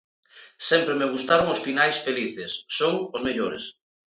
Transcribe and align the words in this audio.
Sempre 0.69 0.93
me 0.99 1.09
gustaron 1.13 1.51
os 1.53 1.63
finais 1.67 1.97
felices, 2.05 2.51
son 2.77 2.93
os 3.15 3.21
mellores. 3.27 3.63